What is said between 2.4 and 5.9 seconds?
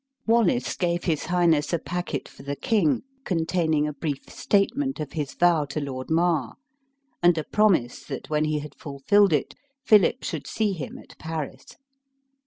the king, containing a brief statement of his vow to